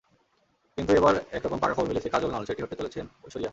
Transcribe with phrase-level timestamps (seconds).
[0.77, 3.49] কিন্তু এবার একরকম পাকা খবর মিলেছে, কাজল নন, সেটি হতে চলেছেন ঐশ্বরিয়া।